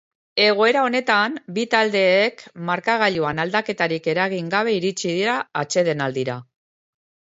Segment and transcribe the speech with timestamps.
[0.43, 6.45] Egoera honetan, bi taldeek markagailuan aldaketarik eragin gabe iritsi dira atsedenaldira.